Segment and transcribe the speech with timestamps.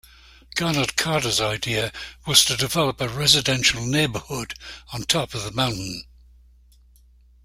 [0.55, 1.91] Garnet Carter's idea
[2.25, 4.55] was to develop a residential neighborhood
[4.91, 6.05] on top of the mountain.